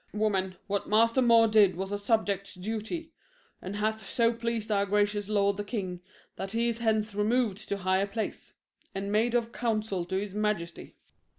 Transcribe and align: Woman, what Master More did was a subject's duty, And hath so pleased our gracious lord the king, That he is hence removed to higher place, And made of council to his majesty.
Woman, 0.15 0.55
what 0.65 0.89
Master 0.89 1.21
More 1.21 1.47
did 1.47 1.75
was 1.75 1.91
a 1.91 1.97
subject's 1.99 2.55
duty, 2.55 3.11
And 3.61 3.75
hath 3.75 4.09
so 4.09 4.33
pleased 4.33 4.71
our 4.71 4.83
gracious 4.83 5.29
lord 5.29 5.57
the 5.57 5.63
king, 5.63 6.01
That 6.37 6.53
he 6.53 6.67
is 6.69 6.79
hence 6.79 7.13
removed 7.13 7.69
to 7.69 7.77
higher 7.77 8.07
place, 8.07 8.55
And 8.95 9.11
made 9.11 9.35
of 9.35 9.51
council 9.51 10.05
to 10.05 10.15
his 10.19 10.33
majesty. 10.33 10.95